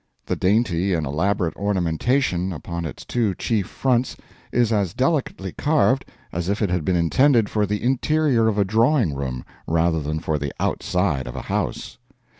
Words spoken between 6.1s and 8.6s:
as if it had been intended for the interior of